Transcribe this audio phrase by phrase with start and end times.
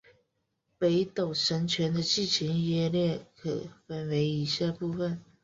[0.79, 5.23] 北斗神拳的剧情约略可分为以下部分。